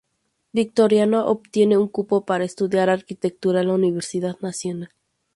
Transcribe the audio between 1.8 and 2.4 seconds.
cupo